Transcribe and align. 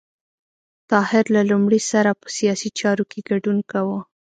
طاهر 0.91 1.25
له 1.35 1.41
لومړي 1.51 1.79
سره 1.91 2.11
په 2.21 2.27
سیاسي 2.37 2.69
چارو 2.79 3.03
کې 3.11 3.19
ګډون 3.29 3.57
کاوه. 3.71 3.99